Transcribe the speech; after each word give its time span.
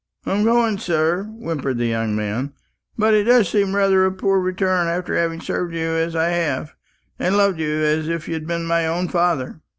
"I'm 0.25 0.43
going, 0.43 0.79
sir," 0.79 1.25
whimpered 1.25 1.77
the 1.77 1.85
young 1.85 2.15
man; 2.15 2.53
"but 2.97 3.13
it 3.13 3.25
does 3.25 3.47
seem 3.49 3.75
rather 3.75 4.03
a 4.03 4.11
poor 4.11 4.39
return 4.39 4.87
after 4.87 5.15
having 5.15 5.41
served 5.41 5.75
you 5.75 5.89
as 5.91 6.15
I 6.15 6.29
have, 6.29 6.73
and 7.19 7.37
loved 7.37 7.59
you 7.59 7.83
as 7.83 8.09
if 8.09 8.27
you'd 8.27 8.47
been 8.47 8.65
my 8.65 8.87
own 8.87 9.09
father." 9.09 9.61